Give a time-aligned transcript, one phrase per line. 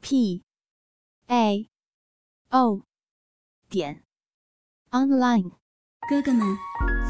[0.00, 0.42] p
[1.26, 1.68] a
[2.50, 2.82] o
[3.68, 4.02] 点
[4.90, 5.50] online，
[6.08, 6.46] 哥哥们，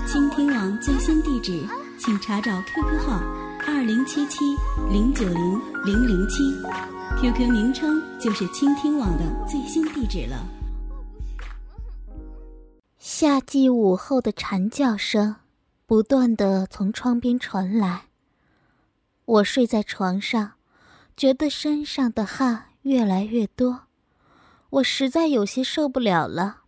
[0.07, 1.67] 倾听网最新地址，
[1.99, 3.21] 请查找 QQ 号
[3.67, 4.57] 二零七七
[4.91, 6.43] 零九零零零七
[7.21, 10.49] ，QQ 名称就是倾听网的最新地址了。
[12.99, 15.37] 夏季午后的蝉叫声
[15.87, 18.07] 不断的从窗边传来，
[19.27, 20.55] 我睡在床上，
[21.17, 22.68] 觉得身上的汗。
[22.89, 23.83] 越来越多，
[24.71, 26.63] 我实在有些受不了了，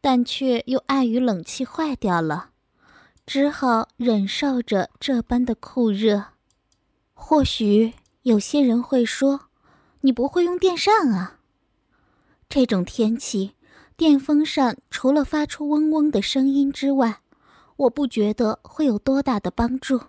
[0.00, 2.52] 但却又碍于冷气坏掉了，
[3.26, 6.24] 只好忍受着这般的酷热。
[7.12, 9.50] 或许有些人会说
[10.00, 11.40] ：“你不会用电扇啊？”
[12.48, 13.52] 这种天气，
[13.94, 17.20] 电风扇除了发出嗡嗡的声音之外，
[17.76, 20.00] 我不觉得会有多大的帮助。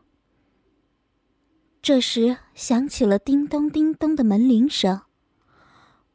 [1.82, 5.02] 这时响起了叮咚叮咚的门铃声。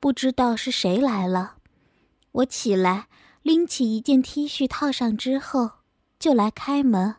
[0.00, 1.56] 不知道是谁来了，
[2.32, 3.08] 我起来
[3.42, 5.70] 拎起一件 T 恤套上之后，
[6.18, 7.16] 就来开门。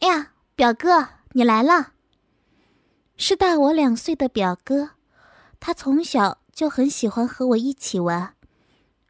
[0.00, 1.92] 哎呀，表哥，你来了！
[3.16, 4.90] 是大我两岁的表哥，
[5.60, 8.34] 他从小就很喜欢和我一起玩，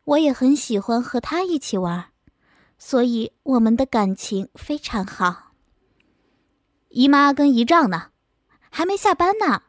[0.04, 2.06] 我也很喜欢和他一起玩，
[2.76, 5.52] 所以我们的感情非常好。
[6.88, 8.08] 姨妈跟姨丈呢？
[8.68, 9.62] 还没下班呢。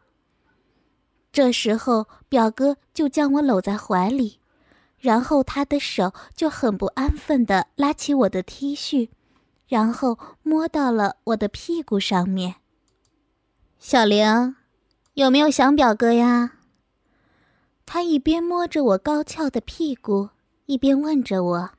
[1.34, 4.40] 这时候，表哥就将我搂在怀里，
[5.00, 9.10] 然后他的手就很不安分地拉起我的 T 恤，
[9.68, 12.58] 然后摸到了我的屁股上面。
[13.80, 14.56] 小玲，
[15.16, 16.52] 有没有想表哥呀？
[17.84, 20.30] 他一边摸着我高翘的屁股，
[20.68, 21.70] 一边问着我。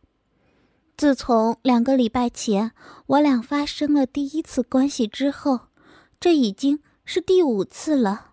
[0.97, 2.73] 自从两个礼拜前
[3.07, 5.69] 我俩发生了第一次关系之后，
[6.19, 8.33] 这已经是第五次了。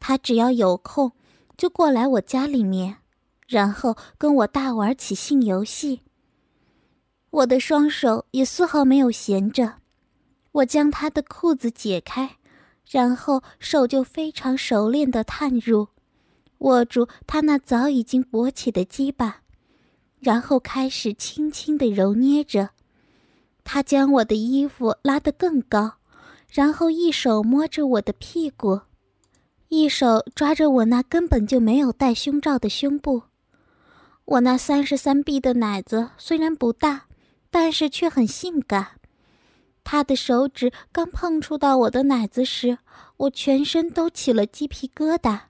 [0.00, 1.12] 他只要有空，
[1.56, 2.98] 就过来我家里面，
[3.46, 6.02] 然后跟我大玩起性游戏。
[7.30, 9.74] 我的双手也丝毫没有闲着，
[10.52, 12.36] 我将他的裤子解开，
[12.88, 15.88] 然后手就非常熟练地探入，
[16.58, 19.42] 握住他那早已经勃起的鸡巴，
[20.20, 22.70] 然后开始轻轻地揉捏着。
[23.62, 25.96] 他将我的衣服拉得更高，
[26.50, 28.80] 然后一手摸着我的屁股。
[29.80, 33.22] 一手抓着我那根本就没有戴胸罩的胸部，
[34.24, 37.06] 我那三十三 B 的奶子虽然不大，
[37.50, 38.98] 但是却很性感。
[39.84, 42.78] 他的手指刚碰触到我的奶子时，
[43.16, 45.42] 我全身都起了鸡皮疙瘩。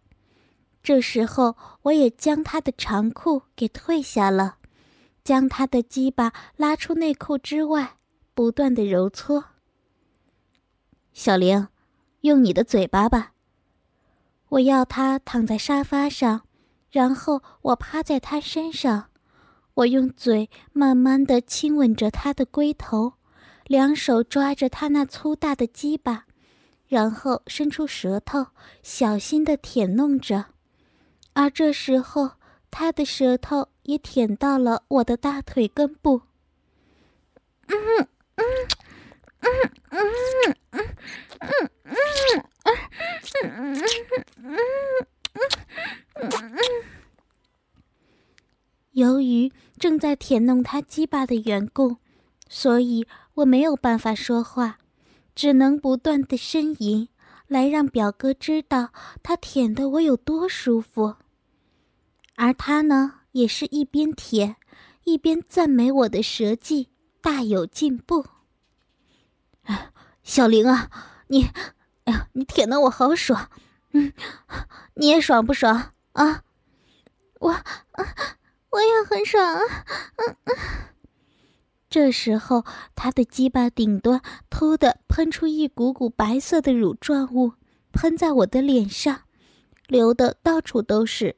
[0.83, 4.59] 这时候，我也将他的长裤给退下了，
[5.25, 7.97] 将他的鸡巴拉出内裤之外，
[8.33, 9.45] 不断的揉搓。
[11.13, 11.67] 小玲，
[12.21, 13.33] 用你的嘴巴吧。
[14.51, 16.43] 我要他躺在沙发上，
[16.91, 19.11] 然后我趴在他身上，
[19.75, 23.15] 我用嘴慢慢的亲吻着他的龟头，
[23.67, 26.25] 两手抓着他那粗大的鸡巴，
[26.87, 28.47] 然后伸出舌头，
[28.83, 30.47] 小心的舔弄着，
[31.35, 32.33] 而这时候
[32.71, 36.23] 他的舌头也舔到了我的大腿根部。
[37.67, 38.45] 嗯嗯嗯
[39.91, 40.01] 嗯
[40.71, 40.87] 嗯
[41.41, 42.48] 嗯嗯。
[48.93, 51.97] 由于正在舔弄他鸡巴的缘故，
[52.49, 54.79] 所以我没有办法说话，
[55.37, 57.09] 只能不断的呻吟，
[57.47, 58.91] 来让表哥知道
[59.23, 61.15] 他舔的我有多舒服。
[62.35, 64.57] 而他呢，也是一边舔，
[65.05, 66.89] 一边赞美我的舌技
[67.21, 68.27] 大有进步。
[70.25, 70.91] 小玲啊，
[71.29, 71.47] 你。
[72.09, 73.51] 哎呀，你舔的我好爽，
[73.93, 74.15] 嗯，
[74.95, 76.43] 你也爽不爽啊？
[77.39, 77.65] 我啊，
[78.71, 79.61] 我也很爽啊，
[80.17, 80.57] 嗯嗯。
[81.91, 82.65] 这时候，
[82.95, 87.53] 他的鸡巴顶端突的喷出一股股白色的乳状物，
[87.93, 89.25] 喷在我的脸上，
[89.87, 91.37] 流的到处都是。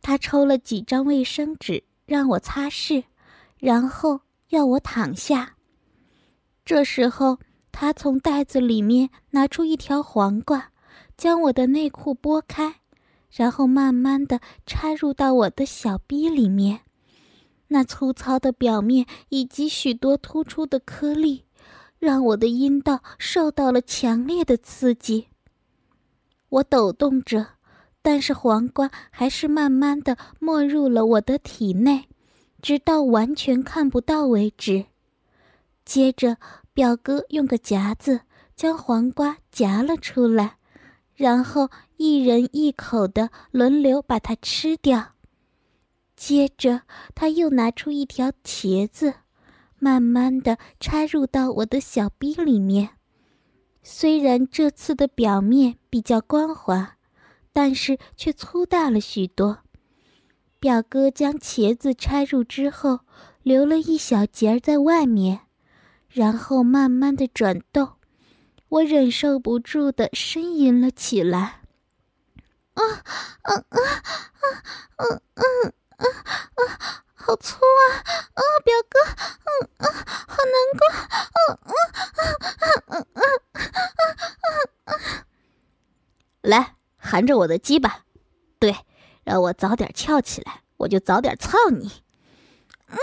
[0.00, 3.02] 他抽了几张卫生纸让我擦拭，
[3.58, 5.56] 然后要我躺下。
[6.64, 7.40] 这时候。
[7.70, 10.72] 他从袋子里面拿出一条黄瓜，
[11.16, 12.76] 将我的内裤拨开，
[13.30, 16.80] 然后慢慢的插入到我的小逼里面。
[17.68, 21.44] 那粗糙的表面以及许多突出的颗粒，
[21.98, 25.28] 让我的阴道受到了强烈的刺激。
[26.48, 27.46] 我抖动着，
[28.00, 32.08] 但是黄瓜还是慢慢的没入了我的体内，
[32.62, 34.86] 直到完全看不到为止。
[35.84, 36.38] 接着，
[36.78, 38.20] 表哥用个夹子
[38.54, 40.58] 将黄瓜夹了出来，
[41.16, 45.14] 然后一人一口的轮流把它吃掉。
[46.14, 46.82] 接着，
[47.16, 49.12] 他又拿出一条茄子，
[49.80, 52.90] 慢慢的插入到我的小逼里面。
[53.82, 56.94] 虽然这次的表面比较光滑，
[57.52, 59.58] 但是却粗大了许多。
[60.60, 63.00] 表哥将茄子插入之后，
[63.42, 65.40] 留了一小截儿在外面，
[66.08, 67.94] 然后慢慢的转动。
[68.68, 71.62] 我忍受不住的呻吟了起来。
[72.74, 72.82] 啊
[73.42, 73.80] 啊啊啊
[74.96, 75.42] 啊啊！
[75.96, 76.04] 啊
[76.54, 77.82] 啊，好粗啊！
[78.34, 78.98] 啊，表哥，
[79.44, 79.86] 嗯啊，
[80.28, 80.80] 好难过，
[81.34, 81.72] 嗯嗯
[82.14, 82.22] 嗯
[82.88, 83.34] 嗯嗯
[84.42, 85.24] 嗯嗯
[86.42, 88.04] 来，含着我的鸡巴，
[88.60, 88.76] 对，
[89.24, 92.02] 让我早点翘起来，我就早点操你。
[92.86, 92.96] 嗯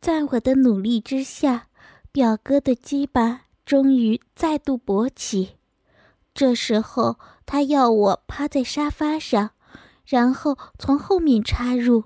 [0.00, 1.66] 在我的努力之下，
[2.12, 5.56] 表哥的鸡巴终于再度勃起。
[6.32, 9.50] 这时候，他要我趴在沙发上，
[10.04, 12.04] 然后从后面插入，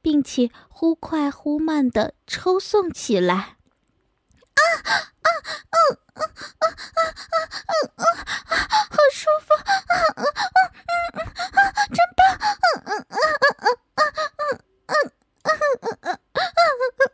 [0.00, 3.56] 并且忽快忽慢的抽送起来。
[4.62, 5.30] 啊啊
[5.70, 5.76] 啊
[6.14, 6.22] 啊
[6.58, 7.36] 啊啊啊
[7.66, 8.06] 啊
[8.46, 8.74] 啊！
[8.90, 10.60] 好舒服啊啊啊啊
[11.52, 11.86] 啊！
[11.88, 14.46] 真棒啊啊啊啊啊啊
[14.86, 14.94] 啊
[15.42, 17.08] 啊啊啊啊！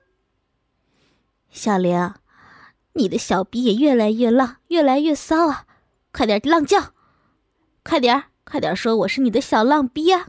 [1.51, 2.15] 小玲，
[2.93, 5.67] 你的小逼也越来越浪，越来越骚啊！
[6.13, 6.93] 快点浪叫，
[7.85, 10.29] 快点儿，快点儿说我是你的小浪逼啊！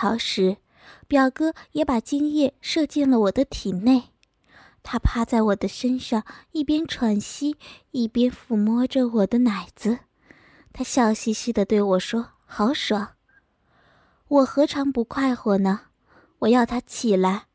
[0.00, 0.56] 潮时，
[1.06, 4.04] 表哥也把精液射进了我的体内。
[4.82, 7.58] 他趴在我的身上，一边喘息，
[7.90, 9.98] 一边抚摸着我的奶子。
[10.72, 13.08] 他笑嘻嘻地对我说：“好爽。”
[14.26, 15.80] 我何尝不快活呢？
[16.38, 17.48] 我要他起来，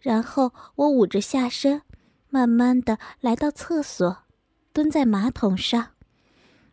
[0.00, 1.82] 然后我捂着下身，
[2.30, 4.24] 慢慢地来到厕所，
[4.72, 5.90] 蹲在马桶上。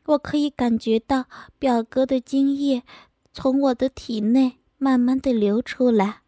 [0.05, 1.25] 我可以感觉到
[1.59, 2.81] 表哥的精液
[3.31, 6.21] 从我的体内慢慢的流出来，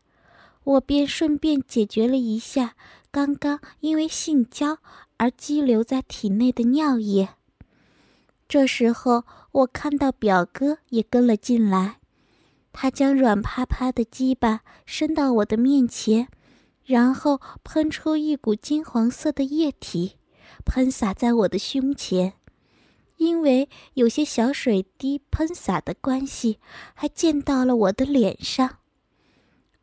[0.63, 2.75] 我便顺便解决了一下。
[3.09, 4.77] 刚刚因为性交
[5.17, 7.29] 而积留在体内的尿液。
[8.48, 12.00] 这时候，我看到表哥也跟了进来，
[12.72, 16.27] 他将软趴趴的鸡巴伸到我的面前，
[16.86, 20.17] 然后喷出一股金黄色的液体，
[20.65, 22.34] 喷洒在我的胸前。
[23.22, 26.58] 因为有些小水滴喷洒的关系，
[26.96, 28.80] 还溅到了我的脸上。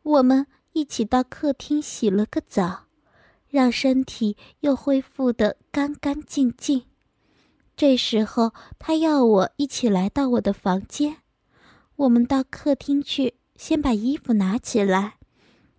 [0.03, 2.87] 我们一起到客厅洗了个澡。
[3.51, 6.83] 让身体又恢复得干干净净。
[7.75, 11.17] 这时候，他要我一起来到我的房间。
[11.95, 15.15] 我们到客厅去，先把衣服拿起来，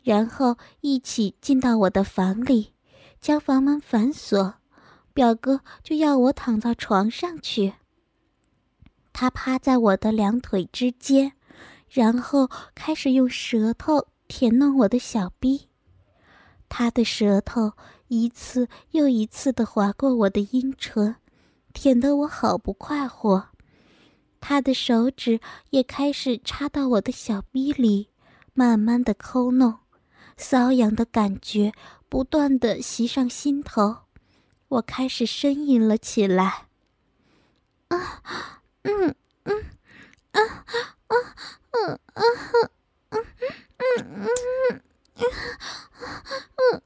[0.02, 2.72] 然后一起进到我的房里，
[3.20, 4.54] 将房门反锁。
[5.12, 7.74] 表哥就要我躺到床上去。
[9.12, 11.32] 他趴在我的两腿之间，
[11.88, 15.68] 然后开始用舌头舔弄我的小逼。
[16.68, 17.72] 他的舌头
[18.06, 21.16] 一次又一次地划过我的阴唇，
[21.72, 23.48] 舔得我好不快活。
[24.40, 25.40] 他的手指
[25.70, 28.08] 也开始插到我的小逼里，
[28.54, 29.80] 慢慢地抠弄，
[30.38, 31.72] 瘙痒的感觉
[32.08, 33.96] 不断地袭上心头，
[34.70, 36.66] 我开始呻吟了起来。
[37.88, 38.22] 啊，
[38.82, 39.64] 嗯嗯，
[40.32, 40.40] 啊
[41.08, 41.14] 啊
[41.70, 42.22] 啊啊啊，
[43.78, 44.80] 嗯嗯
[46.56, 46.82] 嗯。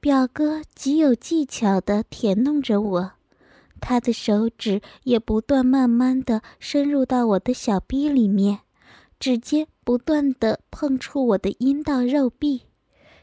[0.00, 3.12] 表哥极有技巧的舔弄着我，
[3.80, 8.60] 他的手指也不断慢慢的深入到我的小臂里面，
[9.20, 12.67] 指尖不断的碰触我的阴道肉壁，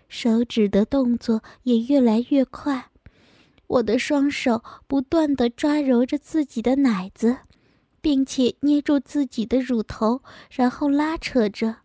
[0.08, 2.92] 手指的动作也越来越快。
[3.68, 7.38] 我的双手不断的抓揉着自己的奶子，
[8.00, 10.22] 并且捏住自己的乳头，
[10.52, 11.78] 然后拉扯着，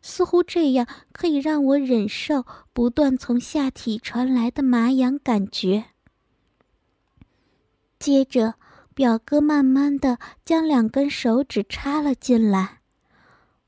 [0.00, 5.84] 似乎这样可以让我忍受不断从下体传来的麻痒感觉。
[7.98, 8.54] 接着，
[8.94, 12.80] 表哥慢慢的将两根手指插了进来，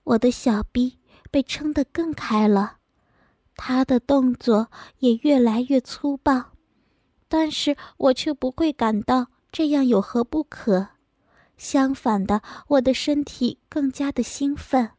[0.03, 0.99] 我的小臂
[1.31, 2.79] 被撑得更开了，
[3.57, 4.69] 他的动作
[4.99, 6.53] 也越来越粗暴。
[7.29, 10.89] 但是我却不会感到这样有何不可，
[11.57, 14.91] 相反的，我的身体更加的兴奋。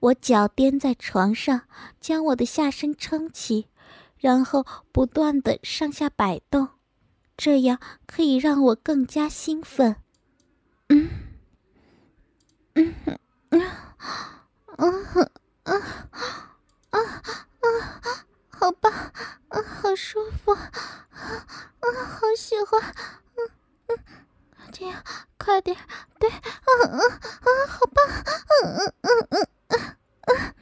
[0.00, 1.62] 我脚颠在床上，
[2.00, 3.66] 将我的下身撑起，
[4.16, 6.68] 然后不断的上下摆动，
[7.36, 9.96] 这样可以让我更加兴奋。
[10.88, 11.08] 嗯，
[12.74, 12.94] 嗯，
[13.50, 13.60] 嗯，
[14.76, 15.06] 嗯，
[15.64, 15.82] 嗯，
[16.90, 17.22] 啊，啊。
[18.58, 20.66] 好棒，啊，好舒服，啊，
[21.10, 22.80] 好喜欢，
[23.36, 23.50] 嗯
[23.86, 23.98] 嗯，
[24.72, 25.02] 这样
[25.38, 25.76] 快点，
[26.18, 28.04] 对，嗯嗯嗯，好棒，
[28.48, 29.96] 嗯嗯嗯嗯嗯
[30.26, 30.54] 嗯，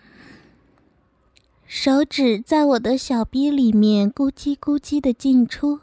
[1.64, 5.80] 手指在我的小臂里面咕叽咕叽的进出，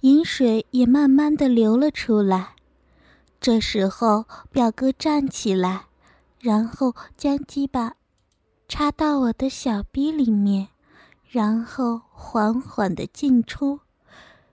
[0.00, 2.54] 饮水也慢慢的流了出来。
[3.40, 5.86] 这时候，表哥站起来，
[6.40, 7.94] 然后将鸡巴
[8.68, 10.68] 插到我的小臂里面。
[11.28, 13.80] 然后缓缓的进出，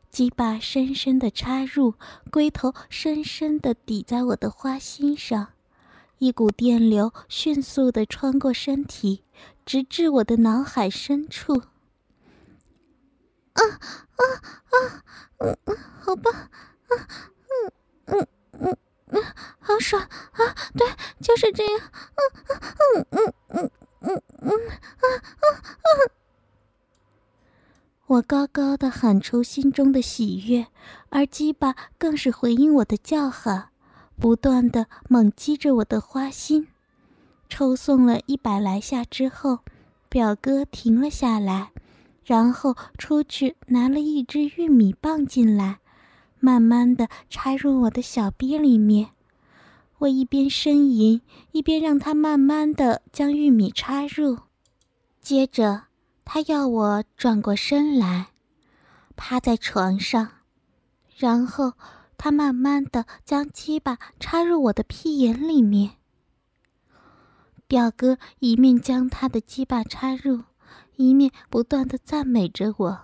[0.10, 1.96] 鸡巴深深的插入，
[2.32, 5.50] 龟头深深的抵在我的花心上，
[6.18, 9.24] 一股电流迅速的穿过身体，
[9.66, 11.64] 直至我的脑海深处。
[13.54, 14.24] 啊啊
[14.72, 15.04] 啊！
[15.38, 16.34] 嗯嗯，好棒！
[16.34, 16.50] 啊
[16.90, 17.72] 嗯
[18.06, 18.28] 嗯
[18.60, 18.78] 嗯
[19.10, 19.24] 嗯，
[19.60, 20.56] 好爽啊！
[20.76, 20.88] 对，
[21.22, 21.92] 就是这样。
[22.16, 22.22] 嗯
[22.90, 25.88] 嗯嗯嗯嗯嗯啊啊啊！
[28.06, 30.68] 我高高的喊出心中的喜悦，
[31.10, 33.70] 而鸡巴更是回应我的叫喊，
[34.20, 36.68] 不断的猛击着我的花心。
[37.48, 39.60] 抽送了一百来下之后，
[40.10, 41.72] 表哥停了下来，
[42.26, 45.80] 然后出去拿了一支玉米棒进来，
[46.42, 49.12] 慢慢的插入我的小逼里面。
[50.00, 51.22] 我一边呻吟，
[51.54, 54.40] 一边让他慢慢的将玉米插入，
[55.22, 55.84] 接着。
[56.26, 58.28] 他要我转过身来，
[59.16, 60.30] 趴在床上，
[61.18, 61.74] 然后
[62.18, 65.98] 他慢慢的将鸡巴插入我的屁眼里面。
[67.68, 70.44] 表哥一面将他的鸡巴插入，
[70.96, 73.02] 一面不断的赞美着我。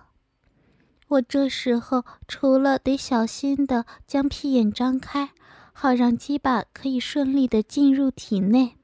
[1.08, 5.30] 我这时候除了得小心的将屁眼张开，
[5.72, 8.76] 好让鸡巴可以顺利的进入体内。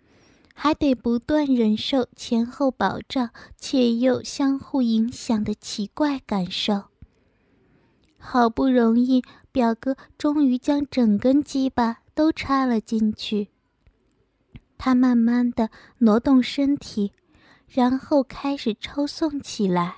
[0.59, 6.85] 还得不断忍受前后保障且又相互影响的奇怪感受。
[8.17, 9.23] 好不容易，
[9.53, 13.49] 表哥终于将整根鸡巴都插了进去。
[14.79, 17.13] 他慢慢的挪动身体，
[17.69, 19.97] 然后开始抽送起来。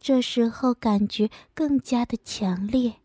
[0.00, 2.96] 这时候感觉更加的强烈，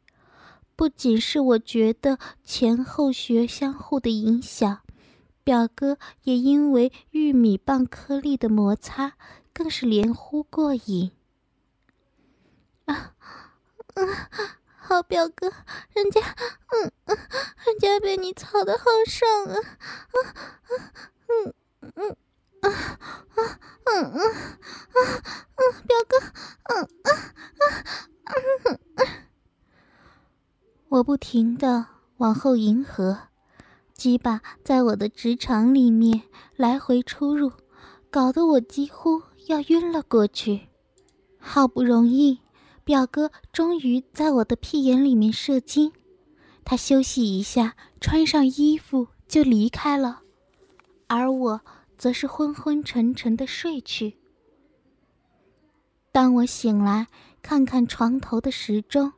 [0.75, 4.79] 不仅是我觉得前后穴相互的影响。
[5.47, 9.13] 表哥也因为玉米棒颗粒的摩擦，
[9.53, 11.13] 更是连呼过瘾。
[12.83, 13.13] 啊，
[13.95, 14.09] 嗯，
[14.75, 15.49] 好表哥，
[15.93, 17.17] 人家，嗯嗯，
[17.65, 19.55] 人家被你操的好爽啊，
[20.11, 20.17] 啊
[20.67, 20.91] 啊，
[21.29, 21.53] 嗯
[21.95, 22.17] 嗯，
[22.59, 25.23] 啊啊嗯嗯啊
[25.55, 26.19] 嗯，表哥，
[26.65, 27.09] 嗯啊
[28.25, 28.33] 啊
[28.65, 29.07] 嗯嗯，
[30.89, 31.85] 我不停的
[32.17, 33.26] 往后迎合。
[33.97, 36.21] 鸡巴在我的直肠里面
[36.55, 37.51] 来回出入，
[38.11, 40.67] 搞得我几乎要晕了过去。
[41.39, 42.39] 好不容易，
[42.83, 45.91] 表哥终于在我的屁眼里面射精，
[46.63, 50.21] 他休息一下，穿上衣服就离开了，
[51.07, 51.61] 而我
[51.97, 54.19] 则是昏昏沉沉的睡去。
[56.11, 57.07] 当我醒来，
[57.41, 59.13] 看看床头的时钟，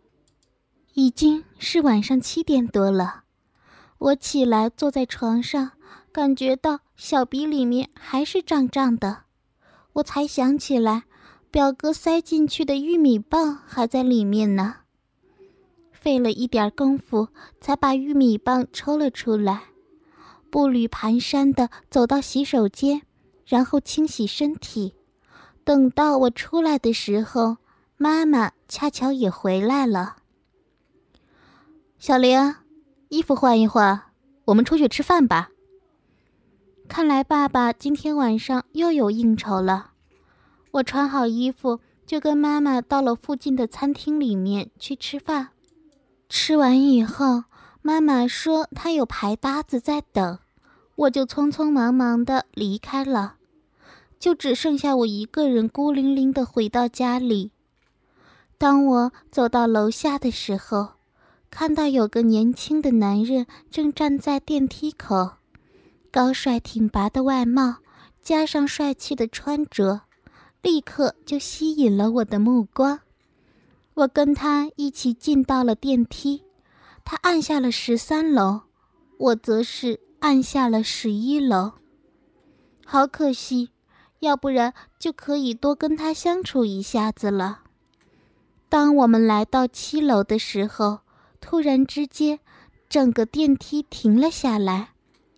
[0.94, 3.26] 已经是晚上七点多了。
[4.00, 5.72] 我起来，坐在床上，
[6.12, 9.24] 感觉到小鼻里面还是胀胀的，
[9.94, 11.04] 我才想起来，
[11.52, 14.78] 表哥塞进去的玉米棒还在里面呢。
[15.92, 17.28] 费了一点功夫，
[17.60, 19.64] 才把玉米棒抽了出来，
[20.50, 23.02] 步履蹒跚的走到洗手间，
[23.46, 24.96] 然后清洗身体。
[25.66, 27.58] 等到我出来的时候，
[27.98, 30.16] 妈妈恰巧也回来了。
[32.00, 32.56] 小玲，
[33.10, 34.00] 衣服换一换，
[34.46, 35.50] 我们出去吃饭吧。
[36.88, 39.94] 看来爸爸今天晚上又有应酬了。
[40.70, 45.50] 我穿好衣服，就跟妈妈到了附近的餐厅里面去吃饭。
[46.30, 47.46] 吃完以后，
[47.82, 50.38] 妈妈说她有排搭子在等，
[50.96, 53.38] 我就匆匆忙忙的离开了。
[54.20, 57.52] 就只剩下我一个人孤零零的回到家里。
[58.60, 60.90] 当我走到楼下的时候，
[61.50, 65.34] 看到有个年轻的男人正站在电梯口，
[66.12, 67.78] 高帅挺拔的外貌
[68.22, 70.02] 加上帅气的穿着，
[70.62, 73.00] 立刻就吸引了我的目光。
[73.96, 76.44] 我跟他一起进到了电梯，
[77.04, 78.62] 他按下了十三楼，
[79.18, 81.74] 我则是按下了十一楼。
[82.86, 83.70] 好可惜。
[84.20, 87.62] 要不然就可以多跟他相处一下子了。
[88.68, 91.00] 当我们来到七楼的时候，
[91.42, 92.40] 突然之间，
[92.88, 94.90] 整个电梯停了下来，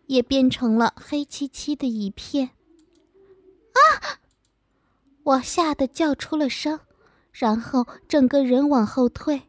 [0.07, 2.51] 也变成了黑漆漆的一片。
[3.73, 4.19] 啊！
[5.23, 6.79] 我吓得叫出了声，
[7.31, 9.43] 然后整个人往后退。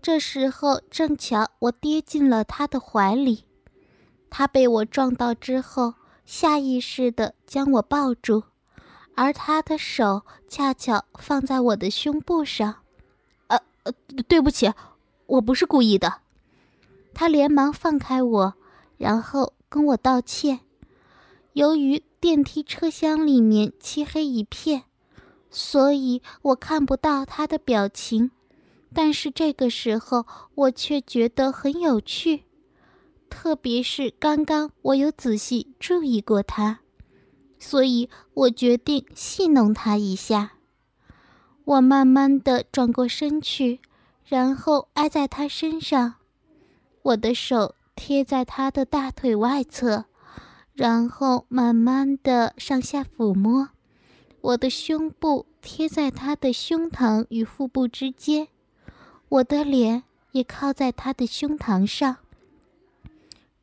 [0.00, 3.44] 这时候正巧我跌进了他的怀里，
[4.30, 8.44] 他被我撞到之后，下意识地将我抱住。
[9.14, 12.76] 而他的手恰巧放在我的胸部上，
[13.48, 13.92] 呃呃，
[14.26, 14.72] 对不起，
[15.30, 16.18] 我不是故意的。
[17.14, 18.54] 他连忙放开我，
[18.96, 20.60] 然后跟我道歉。
[21.52, 24.84] 由于电梯车厢里面漆黑一片，
[25.50, 28.30] 所以我看不到他的表情。
[28.92, 32.42] 但是这个时候，我却觉得很有趣，
[33.28, 36.80] 特别是刚刚我有仔细注意过他。
[37.60, 40.54] 所以我决定戏弄他一下。
[41.64, 43.80] 我慢慢的转过身去，
[44.30, 46.14] 然后挨在他身上，
[47.02, 50.04] 我的手贴在他的大腿外侧，
[50.72, 53.70] 然后慢慢的上下抚摸，
[54.40, 58.46] 我的胸部贴在他的胸膛与腹部之间，
[59.28, 62.18] 我的脸也靠在他的胸膛上。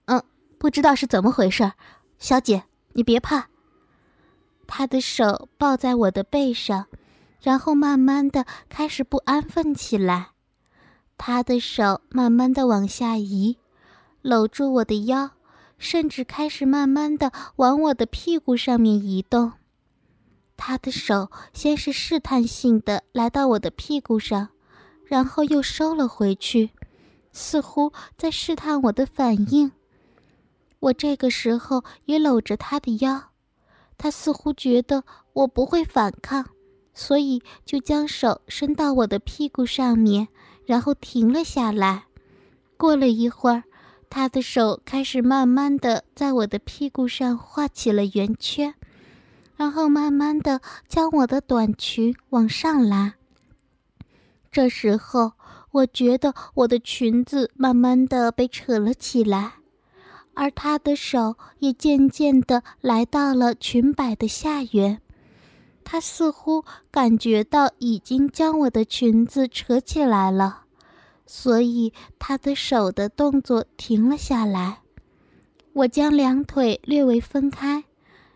[0.08, 0.22] 嗯，
[0.58, 1.72] 不知道是怎么回事，
[2.20, 3.48] 小姐，你别怕。
[4.68, 6.88] 他的手抱在我的背上，
[7.40, 10.32] 然后慢慢的开始不安分起来。
[11.18, 13.58] 他的手慢慢的往下移，
[14.22, 15.32] 搂住我的腰，
[15.78, 19.54] 甚至开始慢慢的往我的屁股上面移动。
[20.56, 24.50] 他的手先是试探性的来到我的屁股上，
[25.06, 26.72] 然后又收了回去，
[27.32, 29.72] 似乎在试探我的反应。
[30.80, 33.32] 我这个时候也搂着他的腰。
[34.00, 35.04] 他似乎觉得
[35.34, 36.46] 我不会反抗，
[36.94, 40.28] 所以就将手伸到我的屁股上面，
[40.68, 42.04] 然后停了下来。
[42.78, 43.64] 过了一会儿，
[44.08, 48.76] 他的手开始慢慢的在我的屁股上画起了圆圈，
[49.56, 53.16] 然后慢慢的将我的短裙往上拉。
[54.52, 55.32] 这时候，
[55.72, 59.54] 我觉得我的裙子慢慢的被扯了起来。
[60.34, 65.02] 而他的手也渐渐地来到了裙摆的下缘，
[65.90, 70.66] 他似乎感觉到已经将我的裙子扯起来了，
[71.26, 74.80] 所以他的手的动作停了下来。
[75.72, 77.86] 我将两腿略微分开，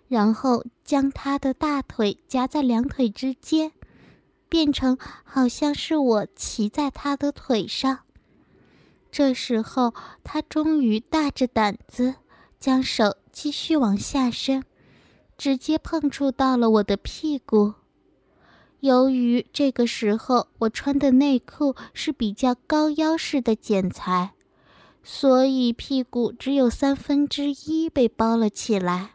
[0.07, 3.73] 然后将他的大腿夹在两腿之间，
[4.47, 7.99] 变成好像是我骑在他的腿上。
[9.11, 12.15] 这时候，他终于大着胆子，
[12.57, 14.63] 将手继续往下伸，
[15.41, 17.73] 直接碰触到了我的屁股。
[18.81, 24.33] 由于这个时候我穿的内裤是比较高腰式的剪裁，
[25.01, 29.13] 所以屁股只有三分之一被包了起来。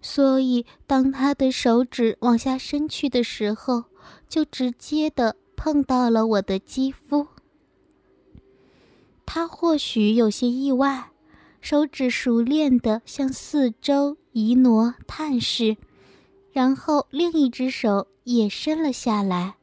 [0.00, 3.84] 所以，当他的手指往下伸去的时候，
[4.26, 7.26] 就直接的碰到了我的肌肤。
[9.26, 11.10] 他或许有些意外，
[11.60, 15.78] 手指熟练的向四周移挪探视，
[16.52, 19.54] 然后另一只手也伸了下来，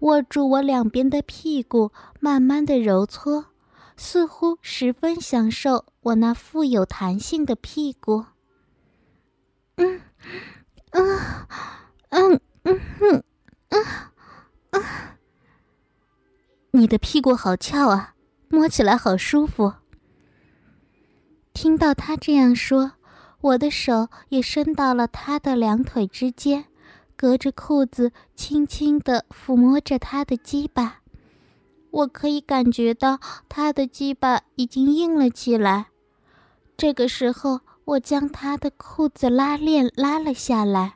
[0.00, 3.46] 握住我两边的屁股，慢慢的揉搓，
[3.96, 8.26] 似乎十分享受我那富有弹性的屁股。
[9.76, 10.02] 嗯，
[10.90, 11.46] 嗯，
[12.10, 13.24] 嗯，嗯，嗯，
[13.70, 13.84] 嗯，
[14.72, 14.84] 嗯，
[16.72, 18.14] 你的屁股好翘啊！
[18.50, 19.72] 摸起来好舒服。
[21.54, 22.92] 听到他这样说，
[23.42, 26.66] 我的手也伸到了他的两腿之间，
[27.16, 31.00] 隔着裤子轻轻地抚摸着他的鸡巴。
[31.90, 35.88] 我可以感觉到他的鸡巴已经硬了起来。
[36.76, 40.94] 这个时候，我将他的裤子拉链拉了下来，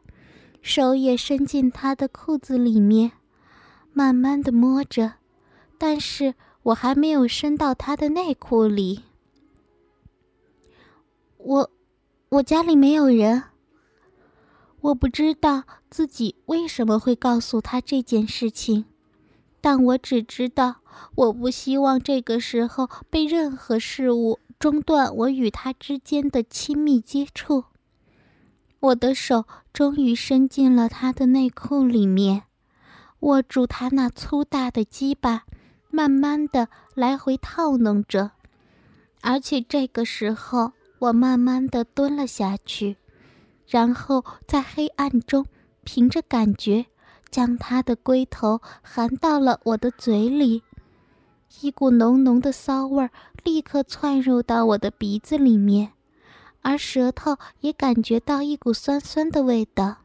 [0.63, 3.13] 手也伸进他的裤子里面，
[3.93, 5.15] 慢慢的摸着，
[5.77, 9.03] 但是我还没有伸到他的内裤里。
[11.39, 11.71] 我，
[12.29, 13.45] 我家里没有人。
[14.81, 18.85] 我不知道自己为什么会告诉他这件事情，
[19.61, 20.77] 但我只知道，
[21.15, 24.41] 我不希望这个时候被任何事物。
[24.59, 27.65] 中断我与他之间的亲密接触，
[28.81, 32.45] 我的手终于伸进了他的内裤里面，
[33.21, 35.45] 握住他那粗大的鸡巴，
[35.91, 38.31] 慢慢的来回套弄着，
[39.21, 42.97] 而且这个时候我慢慢的蹲了下去，
[43.67, 45.47] 然后在黑暗中
[45.85, 46.87] 凭着感觉，
[47.31, 50.63] 将他的龟头含到了我的嘴里。
[51.61, 53.11] 一股浓浓的骚味儿
[53.45, 55.93] 立刻窜入到我的鼻子里面，
[56.61, 59.99] 而舌头也感觉到一股酸酸的味道。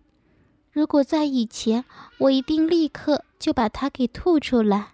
[0.72, 1.84] 如果在以前，
[2.20, 4.90] 我一定立刻就把它给吐出来。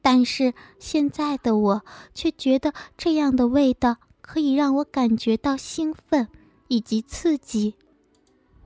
[0.00, 1.82] 但是现在的我
[2.14, 3.96] 却觉得这样的味道
[4.28, 6.28] 可以让我感觉到兴奋
[6.66, 7.76] 以及刺激。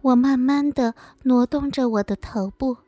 [0.01, 2.79] 我慢慢的挪动着我的头部。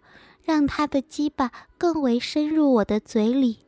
[0.42, 3.60] 让他的鸡巴更为深入我的嘴里，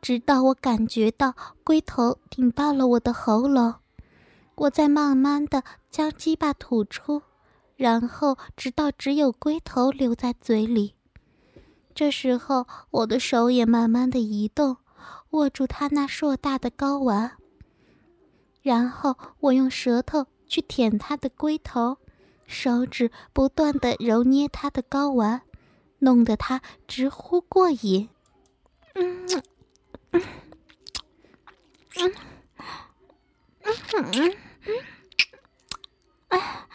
[0.00, 3.74] 直到我感觉到龟头顶到了我的喉咙，
[4.54, 7.22] 我再慢慢的将鸡巴吐出，
[7.74, 10.94] 然后直到只有龟头留在嘴里。
[11.96, 14.76] 这时候，我的手也慢慢的移动，
[15.30, 17.32] 握住他那硕大的睾丸，
[18.64, 21.98] 然后我用舌头去舔他的龟头，
[22.46, 25.42] 手指不断的揉捏他的睾丸。
[25.98, 28.08] 弄得他直呼过瘾。
[28.94, 29.26] 嗯
[30.10, 30.22] 嗯
[31.96, 32.12] 嗯
[33.62, 34.34] 嗯嗯
[34.66, 34.84] 嗯
[36.28, 36.66] 哎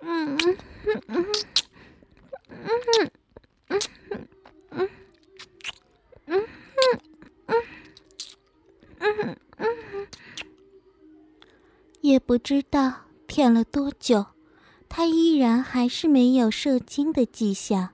[0.00, 1.28] 嗯嗯嗯嗯嗯
[6.26, 6.48] 嗯
[8.98, 10.08] 嗯嗯嗯
[12.12, 12.92] 也不知道
[13.26, 14.26] 舔了多久，
[14.86, 17.88] 他依然还是没有射精的迹象。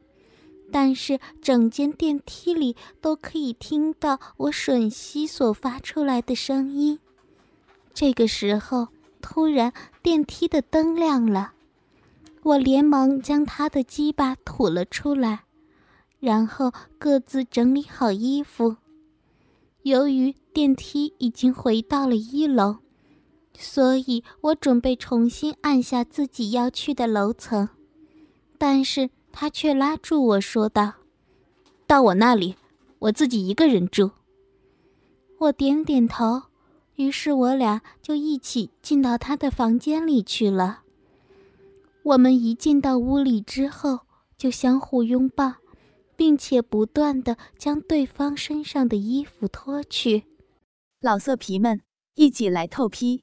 [0.72, 6.98] 但是整间电梯里都可以听到我吮吸所发出来的声音。
[7.94, 8.88] 这个时候，
[9.22, 11.52] 突然电梯的灯亮了，
[12.42, 15.44] 我连忙将他的鸡巴吐了出来，
[16.18, 18.76] 然后各自整理好衣服。
[19.84, 22.78] 由于电梯已经回到了一楼，
[23.58, 27.68] 所以我准备重新按下自己要去的楼层，
[28.56, 29.10] 但是。
[29.30, 30.94] 他却拉住我说道
[31.86, 32.56] ：“到我那里，
[32.98, 34.10] 我自己一个人住。”
[35.38, 36.44] 我点点头，
[36.96, 40.80] 于是我俩就一起进到他的房间里去了。
[42.02, 44.00] 我们一进到屋里之后，
[44.36, 45.56] 就相互拥抱，
[46.16, 50.24] 并且不断的将对方身上的衣服脱去。
[51.00, 51.80] 老色皮们，
[52.16, 53.22] 一起来透批！